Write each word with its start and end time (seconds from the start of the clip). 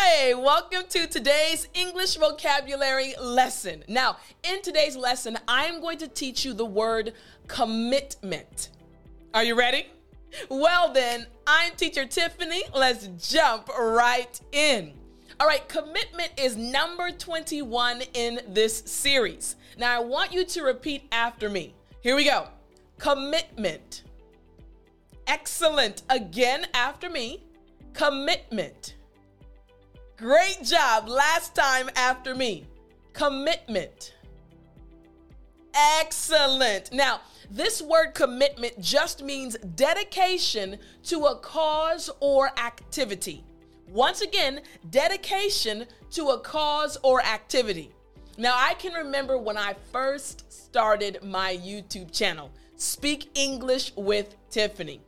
Hi, 0.00 0.32
welcome 0.32 0.84
to 0.90 1.08
today's 1.08 1.66
English 1.74 2.18
vocabulary 2.18 3.14
lesson. 3.20 3.82
Now, 3.88 4.18
in 4.44 4.62
today's 4.62 4.96
lesson, 4.96 5.36
I'm 5.48 5.80
going 5.80 5.98
to 5.98 6.06
teach 6.06 6.44
you 6.44 6.54
the 6.54 6.64
word 6.64 7.14
commitment. 7.48 8.68
Are 9.34 9.42
you 9.42 9.58
ready? 9.58 9.88
Well, 10.48 10.92
then, 10.92 11.26
I'm 11.48 11.72
teacher 11.74 12.06
Tiffany. 12.06 12.62
Let's 12.72 13.08
jump 13.18 13.68
right 13.76 14.40
in. 14.52 14.92
All 15.40 15.48
right, 15.48 15.68
commitment 15.68 16.30
is 16.36 16.56
number 16.56 17.10
21 17.10 18.02
in 18.14 18.40
this 18.46 18.78
series. 18.78 19.56
Now, 19.78 19.96
I 19.96 19.98
want 19.98 20.32
you 20.32 20.44
to 20.44 20.62
repeat 20.62 21.08
after 21.10 21.50
me. 21.50 21.74
Here 22.02 22.14
we 22.14 22.24
go. 22.24 22.46
Commitment. 22.98 24.04
Excellent. 25.26 26.02
Again, 26.08 26.68
after 26.72 27.10
me. 27.10 27.42
Commitment. 27.94 28.94
Great 30.18 30.64
job. 30.64 31.08
Last 31.08 31.54
time 31.54 31.88
after 31.94 32.34
me. 32.34 32.66
Commitment. 33.12 34.14
Excellent. 36.00 36.92
Now, 36.92 37.20
this 37.52 37.80
word 37.80 38.14
commitment 38.14 38.80
just 38.80 39.22
means 39.22 39.56
dedication 39.76 40.78
to 41.04 41.26
a 41.26 41.36
cause 41.36 42.10
or 42.18 42.50
activity. 42.58 43.44
Once 43.88 44.20
again, 44.20 44.60
dedication 44.90 45.86
to 46.10 46.30
a 46.30 46.40
cause 46.40 46.98
or 47.04 47.22
activity. 47.22 47.92
Now, 48.36 48.56
I 48.56 48.74
can 48.74 48.94
remember 48.94 49.38
when 49.38 49.56
I 49.56 49.76
first 49.92 50.52
started 50.52 51.22
my 51.22 51.56
YouTube 51.56 52.12
channel, 52.12 52.50
Speak 52.74 53.30
English 53.34 53.92
with 53.96 54.34
Tiffany. 54.50 55.00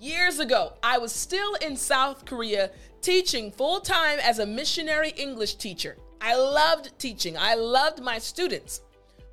Years 0.00 0.38
ago, 0.38 0.72
I 0.82 0.96
was 0.96 1.12
still 1.12 1.56
in 1.56 1.76
South 1.76 2.24
Korea 2.24 2.70
teaching 3.02 3.52
full 3.52 3.80
time 3.80 4.18
as 4.18 4.38
a 4.38 4.46
missionary 4.46 5.10
English 5.10 5.56
teacher. 5.56 5.98
I 6.22 6.36
loved 6.36 6.98
teaching, 6.98 7.36
I 7.36 7.54
loved 7.54 8.00
my 8.00 8.16
students. 8.16 8.80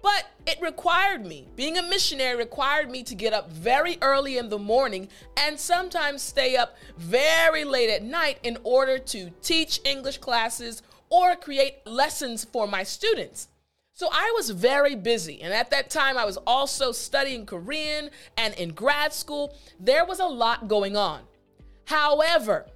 But 0.01 0.25
it 0.45 0.61
required 0.61 1.25
me, 1.25 1.47
being 1.55 1.77
a 1.77 1.83
missionary 1.83 2.35
required 2.35 2.91
me 2.91 3.01
to 3.03 3.15
get 3.15 3.31
up 3.31 3.49
very 3.49 3.97
early 4.01 4.37
in 4.37 4.49
the 4.49 4.59
morning 4.59 5.07
and 5.37 5.57
sometimes 5.57 6.21
stay 6.21 6.57
up 6.57 6.75
very 6.97 7.63
late 7.63 7.89
at 7.89 8.03
night 8.03 8.39
in 8.43 8.57
order 8.65 8.97
to 8.97 9.31
teach 9.41 9.79
English 9.85 10.17
classes 10.17 10.83
or 11.09 11.37
create 11.37 11.77
lessons 11.87 12.43
for 12.43 12.67
my 12.67 12.83
students. 12.83 13.47
So 13.97 14.09
I 14.11 14.31
was 14.35 14.51
very 14.51 14.93
busy. 14.93 15.41
And 15.41 15.51
at 15.51 15.71
that 15.71 15.89
time, 15.89 16.19
I 16.19 16.25
was 16.25 16.37
also 16.45 16.91
studying 16.91 17.47
Korean 17.47 18.11
and 18.37 18.53
in 18.53 18.69
grad 18.73 19.11
school. 19.11 19.57
There 19.79 20.05
was 20.05 20.19
a 20.19 20.25
lot 20.25 20.67
going 20.67 20.95
on. 20.95 21.21
However, 21.85 22.67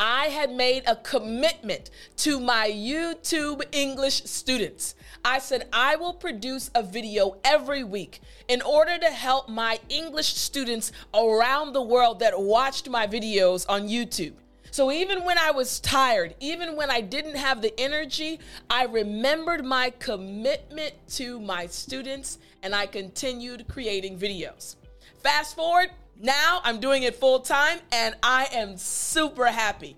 I 0.00 0.26
had 0.26 0.50
made 0.50 0.82
a 0.88 0.96
commitment 0.96 1.90
to 2.16 2.40
my 2.40 2.68
YouTube 2.68 3.62
English 3.70 4.24
students. 4.24 4.96
I 5.24 5.38
said 5.38 5.68
I 5.72 5.94
will 5.94 6.14
produce 6.14 6.72
a 6.74 6.82
video 6.82 7.36
every 7.44 7.84
week 7.84 8.20
in 8.48 8.62
order 8.62 8.98
to 8.98 9.10
help 9.10 9.48
my 9.48 9.78
English 9.88 10.34
students 10.34 10.90
around 11.14 11.72
the 11.72 11.82
world 11.82 12.18
that 12.18 12.40
watched 12.40 12.88
my 12.88 13.06
videos 13.06 13.64
on 13.68 13.88
YouTube. 13.88 14.34
So 14.72 14.90
even 14.90 15.22
when 15.24 15.36
I 15.36 15.50
was 15.50 15.80
tired, 15.80 16.34
even 16.40 16.76
when 16.76 16.90
I 16.90 17.02
didn't 17.02 17.36
have 17.36 17.60
the 17.60 17.78
energy, 17.78 18.40
I 18.70 18.86
remembered 18.86 19.66
my 19.66 19.90
commitment 19.98 20.94
to 21.10 21.38
my 21.38 21.66
students 21.66 22.38
and 22.62 22.74
I 22.74 22.86
continued 22.86 23.68
creating 23.68 24.18
videos. 24.18 24.76
Fast 25.22 25.56
forward, 25.56 25.90
now 26.18 26.62
I'm 26.64 26.80
doing 26.80 27.02
it 27.02 27.14
full 27.14 27.40
time 27.40 27.80
and 27.92 28.14
I 28.22 28.48
am 28.50 28.78
super 28.78 29.48
happy. 29.48 29.94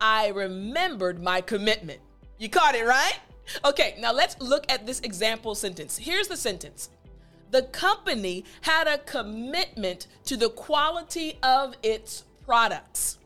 I 0.00 0.28
remembered 0.28 1.22
my 1.22 1.42
commitment. 1.42 2.00
You 2.38 2.48
caught 2.48 2.74
it, 2.74 2.86
right? 2.86 3.18
Okay, 3.62 3.94
now 3.98 4.14
let's 4.14 4.40
look 4.40 4.64
at 4.72 4.86
this 4.86 5.00
example 5.00 5.54
sentence. 5.54 5.98
Here's 5.98 6.28
the 6.28 6.36
sentence 6.38 6.88
The 7.50 7.64
company 7.64 8.46
had 8.62 8.86
a 8.86 8.96
commitment 8.96 10.06
to 10.24 10.38
the 10.38 10.48
quality 10.48 11.38
of 11.42 11.74
its 11.82 12.24
products. 12.46 13.18